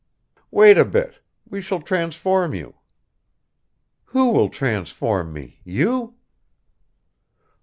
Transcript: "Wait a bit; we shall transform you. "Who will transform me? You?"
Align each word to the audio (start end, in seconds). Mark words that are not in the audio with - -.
"Wait 0.49 0.79
a 0.79 0.83
bit; 0.83 1.19
we 1.47 1.61
shall 1.61 1.79
transform 1.79 2.55
you. 2.55 2.73
"Who 4.05 4.31
will 4.31 4.49
transform 4.49 5.31
me? 5.31 5.59
You?" 5.63 6.15